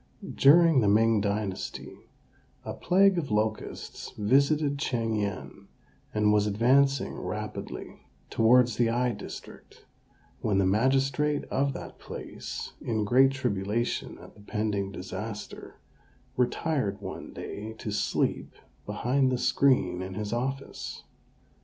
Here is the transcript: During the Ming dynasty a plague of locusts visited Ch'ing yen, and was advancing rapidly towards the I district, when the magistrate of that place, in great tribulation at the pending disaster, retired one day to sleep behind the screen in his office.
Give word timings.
During 0.33 0.81
the 0.81 0.87
Ming 0.87 1.21
dynasty 1.21 1.95
a 2.65 2.73
plague 2.73 3.19
of 3.19 3.29
locusts 3.29 4.09
visited 4.17 4.79
Ch'ing 4.79 5.15
yen, 5.21 5.67
and 6.11 6.33
was 6.33 6.47
advancing 6.47 7.19
rapidly 7.21 8.07
towards 8.31 8.77
the 8.77 8.89
I 8.89 9.11
district, 9.11 9.85
when 10.39 10.57
the 10.57 10.65
magistrate 10.65 11.43
of 11.51 11.73
that 11.73 11.99
place, 11.99 12.71
in 12.81 13.05
great 13.05 13.29
tribulation 13.33 14.17
at 14.17 14.33
the 14.33 14.41
pending 14.41 14.91
disaster, 14.91 15.75
retired 16.35 16.99
one 16.99 17.31
day 17.31 17.73
to 17.73 17.91
sleep 17.91 18.55
behind 18.87 19.31
the 19.31 19.37
screen 19.37 20.01
in 20.01 20.15
his 20.15 20.33
office. 20.33 21.03